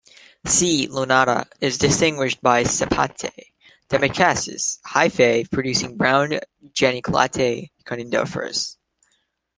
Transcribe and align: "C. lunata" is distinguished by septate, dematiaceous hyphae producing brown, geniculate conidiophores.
"C. 0.47 0.87
lunata" 0.87 1.45
is 1.59 1.77
distinguished 1.77 2.41
by 2.41 2.63
septate, 2.63 3.51
dematiaceous 3.87 4.79
hyphae 4.83 5.47
producing 5.51 5.95
brown, 5.95 6.39
geniculate 6.73 7.69
conidiophores. 7.85 8.77